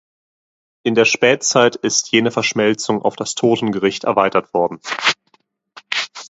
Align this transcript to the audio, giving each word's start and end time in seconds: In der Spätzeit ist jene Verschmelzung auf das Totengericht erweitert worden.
In 0.81 0.95
der 0.95 1.05
Spätzeit 1.05 1.75
ist 1.75 2.11
jene 2.11 2.31
Verschmelzung 2.31 3.03
auf 3.03 3.15
das 3.15 3.35
Totengericht 3.35 4.03
erweitert 4.05 4.51
worden. 4.51 4.79